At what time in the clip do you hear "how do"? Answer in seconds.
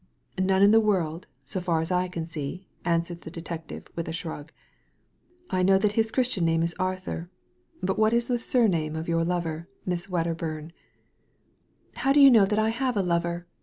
11.97-12.19